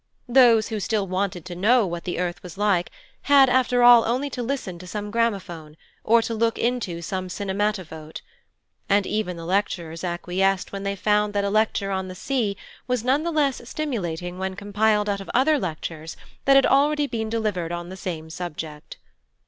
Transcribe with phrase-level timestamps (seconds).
[0.27, 2.89] Those who still wanted to know what the earth was like
[3.29, 8.21] had after all only to listen to some gramophone, or to look into some cinematophote.
[8.89, 13.03] And even the lecturers acquiesced when they found that a lecture on the sea was
[13.03, 17.71] none the less stimulating when compiled out of other lectures that had already been delivered
[17.71, 18.97] on the same subject.